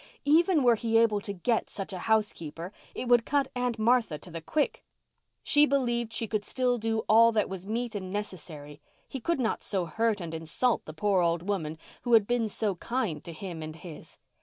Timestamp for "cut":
3.23-3.49